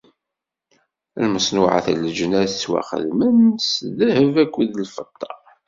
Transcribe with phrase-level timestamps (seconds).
[1.23, 5.31] Lmeṣnuɛat n leǧnas ttwaxedmen s ddheb akked lfeṭṭa.